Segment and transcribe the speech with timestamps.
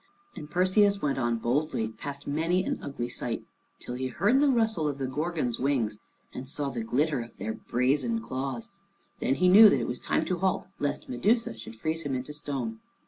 [0.35, 3.43] And Perseus went on boldly, past many an ugly sight,
[3.79, 5.99] till he heard the rustle of the Gorgons' wings
[6.33, 8.69] and saw the glitter of their brazen claws.
[9.19, 12.33] Then he knew that it was time to halt, lest Medusa should freeze him into
[12.33, 12.79] stone.